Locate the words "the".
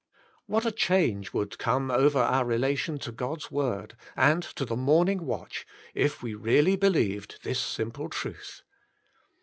4.65-4.75